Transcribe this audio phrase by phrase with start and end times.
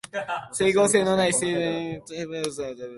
[0.51, 1.61] 整合性のない説明に怒
[2.07, 2.87] 声が飛ぶ